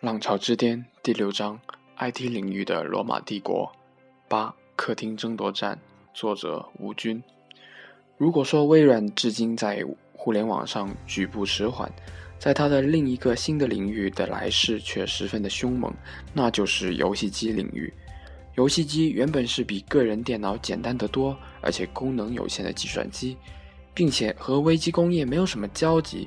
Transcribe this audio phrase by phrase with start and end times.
[0.00, 1.60] 浪潮之巅第六章
[1.98, 3.70] ：IT 领域的罗马帝国。
[4.28, 5.78] 八、客厅争夺战。
[6.14, 7.22] 作者：吴军。
[8.16, 9.84] 如果说微软至今在
[10.14, 11.92] 互联网上举步迟缓，
[12.38, 15.92] 在它的另一个新的领域的来势却十分的凶猛，
[16.32, 17.92] 那就是游戏机领域。
[18.54, 23.36] 游戏机原本是比个人电脑简单得多，而且功能有限的计算机，
[23.92, 26.26] 并且和微机工业没有什么交集。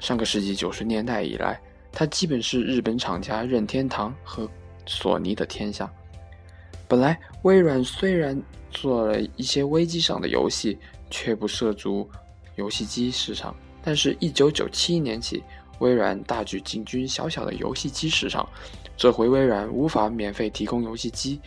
[0.00, 1.60] 上个世纪九十年代以来，
[1.98, 4.46] 它基本是日本厂家任天堂和
[4.84, 5.90] 索尼的天下。
[6.86, 8.38] 本来微软虽然
[8.70, 10.76] 做了一些危机上的游戏，
[11.08, 12.06] 却不涉足
[12.56, 13.56] 游戏机市场。
[13.82, 15.42] 但是，一九九七年起，
[15.78, 18.46] 微软大举进军小小的游戏机市场。
[18.94, 21.40] 这回微软无法免费提供游戏机，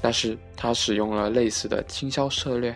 [0.00, 2.74] 但是他使用了类似的倾销策略，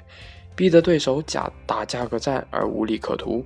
[0.55, 3.43] 逼得对手假打价格战而无利可图。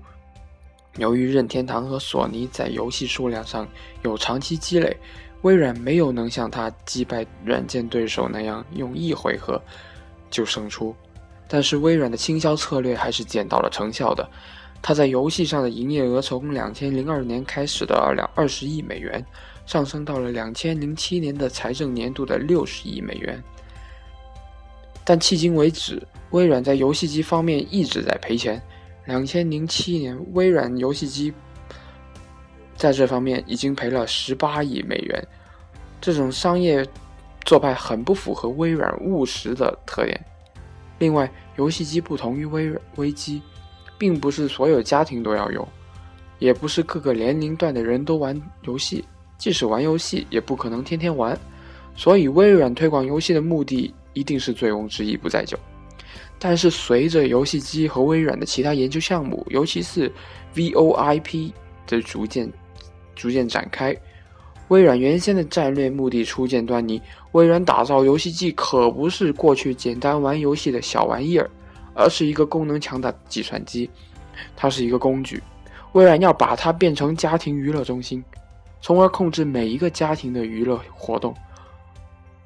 [0.99, 3.67] 由于任天堂和索尼在游戏数量上
[4.03, 4.95] 有长期积累，
[5.43, 9.61] 微软没有能像他击败软件对手那样用一回合
[10.29, 10.95] 就胜出。
[11.49, 14.29] 但是微软的倾销策略还是见到了成效的。
[14.83, 19.25] 它在游戏上的营业额从两千零二年开始的两二十亿美元，
[19.67, 23.43] 上升到了两千零七年的财政年度的六十亿美元。
[25.05, 28.63] 但迄今为止，微软在游戏机方面一直在赔钱。
[29.09, 31.33] 两千零七年，微软游戏机
[32.77, 35.29] 在这方面已经赔了十八亿美元。
[35.99, 36.87] 这种商业
[37.47, 40.21] 做派很不符合微软务实的特点。
[40.99, 43.41] 另外，游戏机不同于微微机。
[43.97, 45.67] 并不是所有家庭都要有，
[46.39, 49.05] 也不是各个年龄段的人都玩游戏。
[49.39, 51.37] 即使玩游戏，也不可能天天玩。
[51.97, 55.59] 所以，微软推广游戏的目的一定是醉翁之意不在酒。
[56.39, 60.13] 但是，随着游戏机和微软的其他研究项目，尤其是
[60.55, 61.53] VoIP
[61.87, 62.51] 的逐渐
[63.15, 63.97] 逐渐展开，
[64.69, 67.01] 微软原先的战略目的初见端倪。
[67.33, 71.51] 微软打造游戏机可不是过去简单玩游戏的小玩意儿。
[72.01, 73.91] 而是一个功能强大的计算机，
[74.55, 75.43] 它是一个工具。
[75.95, 78.23] 微软要把它变成家庭娱乐中心，
[78.81, 81.35] 从而控制每一个家庭的娱乐活动。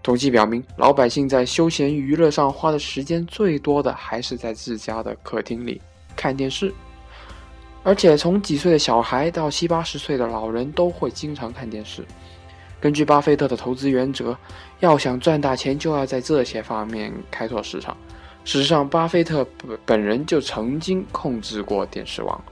[0.03, 5.81] 统计表明，老百姓在休闲娱乐上花的时间最多的还是在自家的客厅里
[6.17, 6.75] 看电视，
[7.85, 12.05] 而且从几岁的小孩到七八十岁的老人都会经常看电视。
[12.81, 14.37] 根据巴菲特的投资原则，
[14.81, 17.97] 要想赚大钱，就要在这些方面开拓市场。
[18.45, 19.47] 事实上，巴菲特
[19.87, 22.43] 本人就曾经控制过电视网。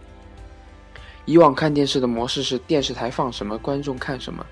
[1.24, 4.46] 以往看电视的模式是电视台放什么，观众看什么。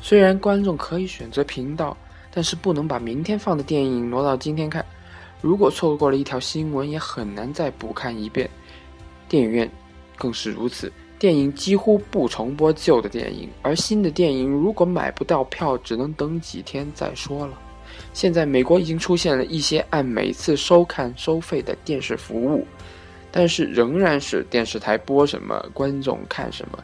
[0.00, 1.94] 虽然观众可以选择频道，
[2.32, 4.84] 但是不能把明天放的电影挪到今天看。
[5.40, 8.48] 如果错过了一条新闻，也很难再补看一遍。
[9.28, 9.70] 电影院
[10.16, 17.58] 更是如此，电影几乎不重播旧的电影，而新的电影如果买不到票，只能等几天再说了。
[18.12, 22.66] 现在，美国已经出现了一些按每次收看收费的电视服务，
[23.30, 26.78] 但是仍然是电视台播什么，观众看什么，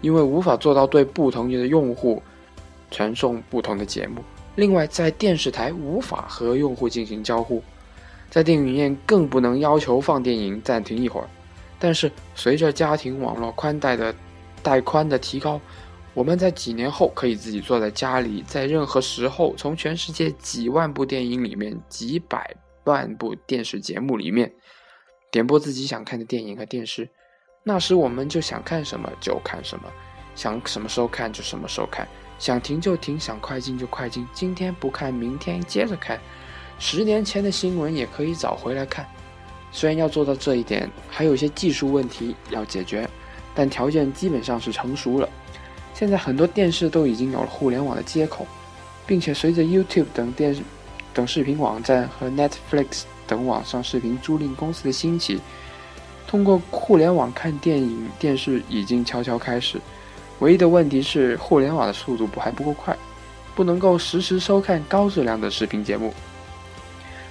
[0.00, 2.22] 因为无法做到对不同的用户
[2.90, 4.24] 传送不同的节目。
[4.60, 7.62] 另外，在电视台无法和用户进行交互，
[8.28, 11.26] 在电影院更不能要求放电影暂停一会儿。
[11.78, 14.14] 但是，随着家庭网络宽带的
[14.62, 15.58] 带宽的提高。
[16.12, 22.54] 我们在几年后可以自己坐在家里，在任何时候从全世界几万部电影里面、几百
[22.84, 24.52] 万部电视节目里面
[25.30, 27.08] 点播自己想看的电影和电视。
[27.62, 29.84] 那时我们就想看什么就看什么，
[30.34, 32.06] 想什么时候看就什么时候看，
[32.40, 34.26] 想停就停，想快进就快进。
[34.32, 36.18] 今天不看，明天接着看。
[36.78, 39.06] 十年前的新闻也可以找回来看。
[39.70, 43.06] 虽然要做到这一点，还有一些技术问题要解决，
[43.54, 45.28] 但条件基本上是成熟了。
[45.92, 48.46] 现在很多电视都已经有了互联网的接口，
[49.06, 50.62] 并且随着 YouTube 等电视
[51.12, 55.38] 等视频网站和 Netflix 等网上视频租赁公司的兴起，
[56.26, 59.78] 通过互联网看电影、电视已经悄悄开始。
[60.40, 62.96] 唯一的问题是，互联网的速度不还不够快，
[63.54, 66.12] 不能够实时收看高质量的视频节目。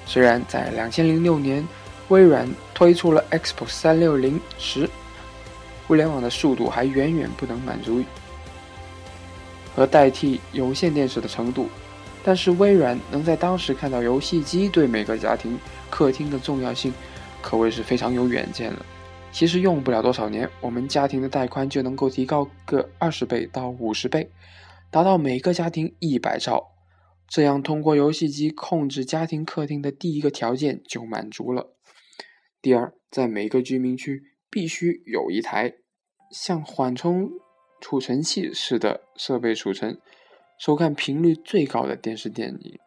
[0.06, 1.68] 虽然在2006年
[2.08, 4.90] 微软推出了 Xbox 360时，
[5.88, 8.04] 互联网的速度还远远不能满足。
[9.76, 11.70] 和代替有线电视的程度，
[12.24, 15.58] 但是微软能在当时看到游戏机对每个家庭
[15.90, 16.94] 客厅的重要性，
[17.42, 18.86] 可谓是非常有远见了。
[19.32, 24.30] 其实用不了多少年，我们家庭的带宽就能够提高个二十倍到五十倍，
[24.92, 26.72] 达到每个家庭一百兆。
[27.28, 31.76] 这样通过游戏机控制家庭客厅的第一个条件就满足了。
[32.62, 35.74] 第二，在每个居民区必须有一台
[36.32, 37.30] 像缓冲。
[37.82, 39.98] 储存器似的设备储存
[40.58, 42.78] 收看频率最高的电视电影。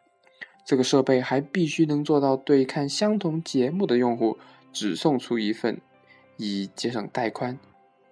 [0.67, 4.37] 这个设备还必须能做到对看相同节目的用户
[4.71, 5.81] 只送出一份，
[6.43, 7.57] 以节省带宽。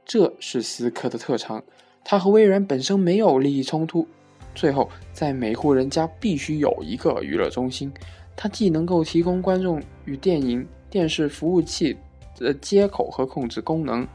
[0.06, 1.64] 这是思科的特长，
[2.04, 4.08] 它和微软本身没有利益冲突。
[4.56, 7.92] 最后，在每户人家必须有一个娱乐中心，
[8.36, 11.98] 它既能够提供观众与电影、电视服务器。
[12.38, 14.08] 的接口和控制功能，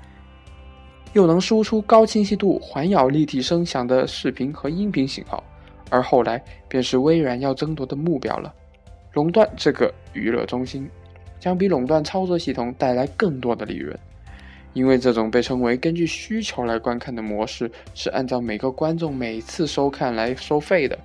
[1.13, 5.45] 又能输出高清晰度、环绕立体声响的视频和音频信号，
[5.91, 8.53] 而后来便是微软要争夺的目标了：
[9.13, 10.91] 垄断这个娱乐中心，
[11.47, 13.97] 将比垄断操作系统带来更多的利润。
[14.73, 20.99] 因为这种被称为根据需求来观看的模式，是按照每个观众每次收看来收费的。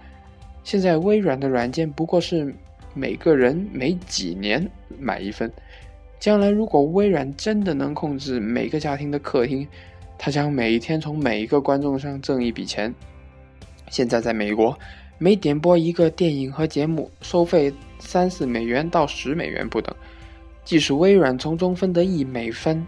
[0.63, 2.51] 现在微软的软件不过是
[2.95, 4.67] 每个人每几年
[4.99, 5.51] 买一份。
[6.19, 9.67] 将来，如果微软真的能控制每个家庭的客厅，
[10.17, 12.91] 它将每天从每一个观众上挣一笔钱。
[13.91, 14.75] 现在，在美国，
[15.19, 19.95] 每点播一个电影和节目，收费三四美元到十美元不等。
[20.71, 22.87] 即使微软从中分得一美分，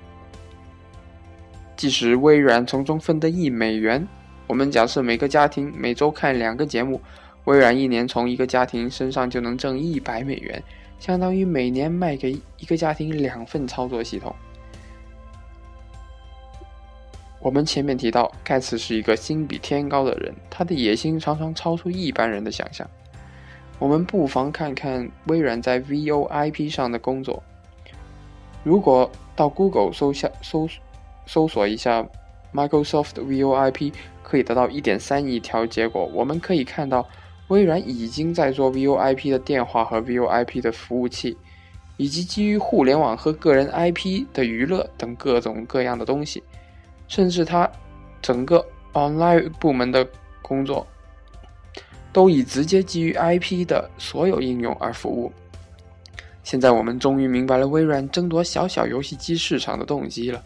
[1.75, 4.07] 即使微软从中分得一美元，
[4.47, 7.01] 我们假设每个家庭每周看两个节目，
[7.43, 10.63] 微软一年从一个家庭身上就能挣一百美元。
[10.97, 14.33] 相当于每年卖给一个家庭两份操作系统。
[17.41, 22.89] 我们前面提到，盖茨是一个心比天高的人，他的野心常常超出一般人的想象。
[23.77, 27.43] 我们不妨看看微软在 VoIP 上的工作。
[28.63, 30.67] 如果到 Google 搜下搜
[31.25, 32.05] 搜索一下
[32.53, 36.05] Microsoft VoIP，可以得到一点三亿条结果。
[36.13, 37.07] 我们可以看到。
[37.49, 41.37] 微软已经在做 VoIP 的电话和 VoIP 的服务器，
[41.97, 46.41] 以及基于互联网和个人 IP 的娱乐等各种各样的东西，
[47.09, 47.69] 甚至它
[48.21, 50.07] 整个 Online 部门的
[50.41, 50.87] 工作
[52.13, 55.31] 都以直接基于 IP 的所有应用而服务。
[56.43, 60.43] 现在我们终于明白了微软争夺小小游戏机市场的动机了。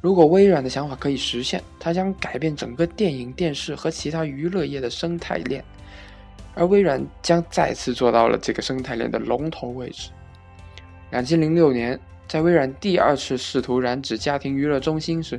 [0.00, 5.62] 如果微软的想法可以实现，它将改变整个电影、电视和其他娱乐业的生态链。
[6.54, 10.10] 而微软将再次做到了这个生态链的龙头位置。
[11.10, 15.38] 两千零六年，在微软第二次试图染指家庭娱乐中心时，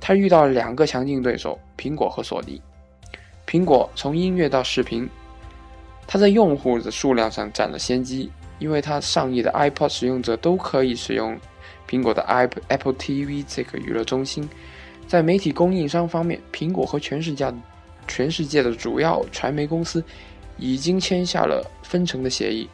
[0.00, 2.62] 他遇到了两个强劲对手：苹果和索尼。
[3.44, 5.08] 苹果从音乐到视频，
[6.06, 8.30] 它在用户的数量上占了先机，
[8.62, 11.36] 因为它上亿的 iPod 使用者都可以使用
[11.88, 12.22] 苹果的
[12.68, 14.48] Apple TV 这个娱乐中心。
[15.08, 17.52] 在媒体供应商方面，苹果和全世界
[18.06, 20.02] 全世界的主要传媒公司。
[20.58, 22.68] 已经签下了分成的协议。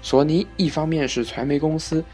[0.00, 2.04] 索尼一方面是传媒公司，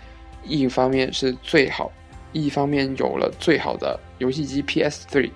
[0.44, 1.91] 一方面是最好，
[2.32, 5.31] 一方面有了最好的游戏机 PS3，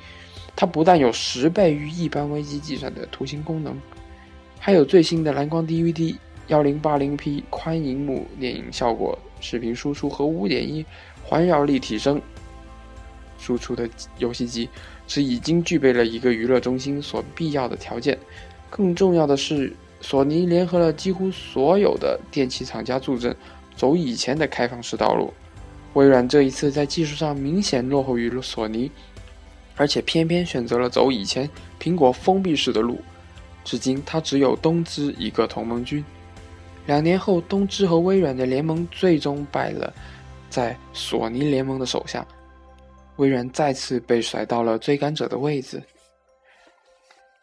[0.54, 3.78] 它不但有十倍于一般微机计算的图形功能，
[4.58, 6.16] 还有最新的蓝光 DVD、
[6.48, 10.84] 1080p 宽银幕电影效果视频输出和5.1
[11.24, 12.20] 环绕立体声
[13.38, 13.88] 输出的
[14.18, 14.68] 游戏机，
[15.06, 18.18] 是已经具备了一个娱乐中心所必要的条件。
[18.70, 23.34] 更重要的是，索尼联合了几乎所有的电器厂家助阵，
[23.76, 25.32] 走以前的开放式道路。
[25.94, 28.90] 微软这一次在技术上明显落后于索尼，
[29.76, 31.48] 而且偏偏选择了走以前
[31.80, 33.00] 苹果封闭式的路。
[33.64, 36.04] 至今，它只有东芝一个同盟军。
[36.86, 39.92] 两年后，东芝和微软的联盟最终败了
[40.48, 42.24] 在索尼联盟的手下，
[43.16, 45.82] 微软再次被甩到了追赶者的位置。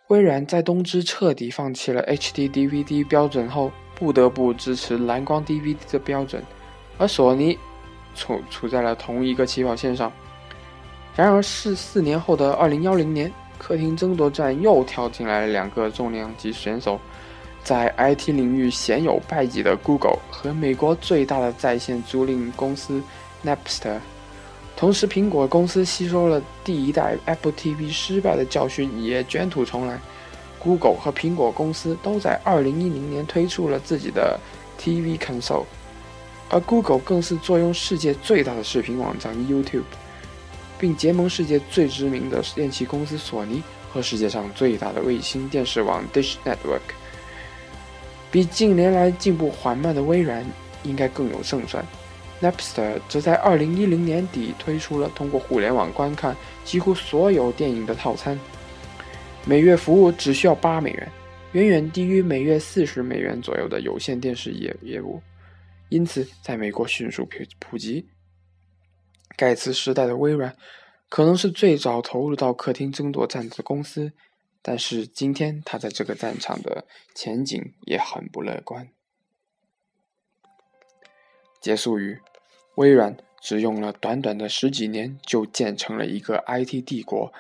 [0.08, 6.42] 微软在东芝彻底放弃了 HD DVD 标准后，不得不支持蓝光 DVD 的标准，
[6.98, 7.58] 而索尼
[8.16, 10.12] 处处在了同一个起跑线上。
[11.16, 17.00] 然而，是四年后的2010年，客厅争夺战又跳进来了两个重量级选手，
[17.64, 23.02] 在 IT 领域鲜有败绩的 Google 和美国最大的在线租赁公司
[23.46, 24.00] Napster。
[24.76, 30.00] 同时，苹果公司吸收了第一代 Apple TV 失败的教训，也卷土重来。
[30.60, 32.72] Google 和苹果公司都在2010
[33.10, 34.40] 年推出了自己的
[34.80, 35.66] TV console，
[36.50, 39.84] 而 Google 更是坐拥世界最大的视频网站 YouTube，
[40.80, 47.03] 并结盟世界最知名的电器公司索尼和世界上最大的卫星电视网 Dish Network。
[48.34, 50.44] 比近年来进步缓慢的微软
[50.82, 51.86] 应该更有胜算。
[52.42, 56.36] Napster 则在2010年底推出了通过互联网观看
[56.66, 58.38] 几乎所有电影的套餐，
[59.46, 61.12] 每月服务只需要八美元，
[61.52, 65.22] 远远低于每月四十美元左右的有线电视业业务，
[65.90, 68.04] 因此在美国迅速普普及。
[69.38, 70.56] 盖茨时代的微软
[71.08, 74.12] 可能是最早投入到客厅争夺战的公司，
[74.66, 78.88] 但是今天它在这个战场的前景也很不乐观。
[81.62, 82.20] 结束语：
[82.76, 87.32] 微软只用了短短的十几年就建成了一个 IT 帝国，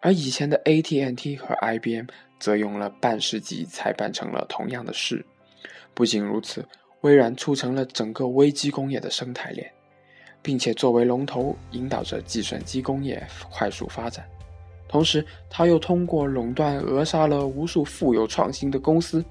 [0.00, 2.06] 而以前的 AT&T 和 IBM
[2.38, 5.24] 则用了半世纪才办成了同样的事。
[5.92, 6.66] 不仅如此，
[7.02, 9.70] 微软促成了整个微机工业的生态链，
[10.40, 14.26] 并且作为龙头引导着计算机工业快速发展。
[14.90, 19.24] 同时，它又通过垄断扼杀了无数富有创新的公司。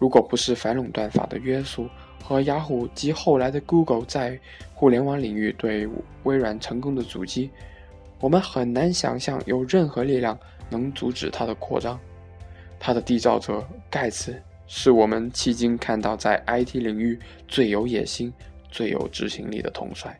[0.00, 1.88] 如果不是反垄断法的约束，
[2.24, 4.36] 和雅虎及后来的 Google 在
[4.74, 5.88] 互联网领域对
[6.24, 7.48] 微软成功的阻击，
[8.18, 10.36] 我们很难想象有任何力量
[10.68, 11.96] 能阻止它的扩张。
[12.80, 14.34] 它的缔造者盖茨
[14.66, 17.16] 是我们迄今看到在 IT 领域
[17.46, 18.32] 最有野心、
[18.72, 20.18] 最有执行力的统帅。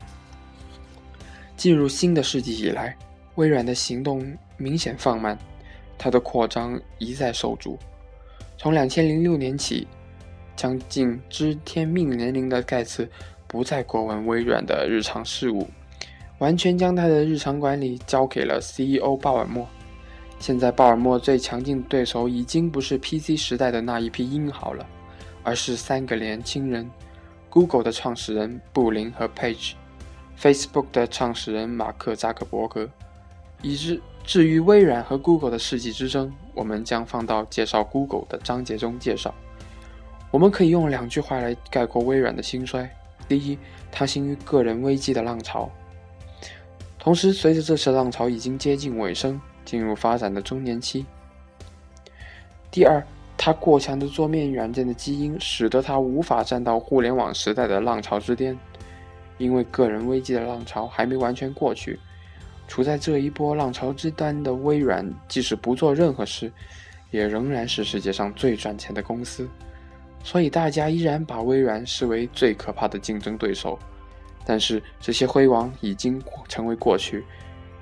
[1.56, 2.96] 进入新的世纪以来，
[3.34, 4.24] 微软的行动
[4.60, 5.36] 明显放慢，
[5.98, 7.76] 它的扩张一再受阻。
[8.56, 9.88] 从2006年起。
[10.56, 13.08] 将近知天命年龄的盖茨
[13.46, 15.66] 不再过问微软的日常事务，
[16.36, 19.66] 完全将他的日常管理交给了 CEO 鲍尔默。
[20.38, 24.86] 现在，鲍尔默最强劲的对手已经不是 PC 时代的那一批英豪了，
[25.42, 26.90] 而是三个年轻人
[27.48, 32.86] ：Google 的创始人布林和 Page，Facebook 的创始人马克扎克伯格。
[33.62, 39.34] 以至至于微软和 Google 的世纪之争，我们将放到介绍 Google 的章节中介绍。
[40.30, 42.88] 我们可以用两句话来概括微软的兴衰：
[43.26, 43.58] 第一，
[43.90, 45.68] 它兴于个人危机的浪潮；
[46.98, 51.04] 同时，随着这次浪潮已经接近尾声，进入发展的中年期。
[52.70, 53.04] 第二，
[53.36, 58.56] 它过强的桌面软件的基因使得它无法站到互联网时代的浪潮之巅，
[59.38, 61.98] 因为个人危机的浪潮还没完全过去。
[62.70, 66.52] 处在这一波浪潮之端的微软，即使不做任何事，
[67.10, 69.48] 也仍然是世界上最赚钱的公司。
[70.22, 73.76] 所以大家依然把微软视为最可怕的竞争对手，
[74.44, 77.24] 但是这些辉煌已经成为过去。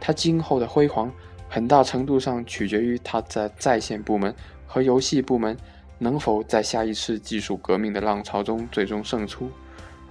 [0.01, 1.13] 它今后的辉煌
[1.51, 4.35] 很大程度上取决于它在在线部门
[4.67, 5.55] 和游戏部门
[5.99, 9.51] 能否在下一次技术革命的浪潮中最终胜出。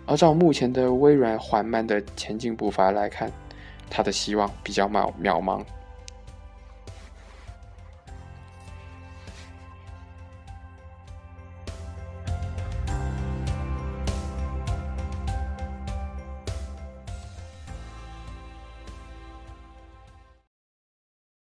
[0.06, 3.32] 而照目前的微软缓慢的前进步伐来看，
[3.90, 5.64] 他的希望比较渺渺茫。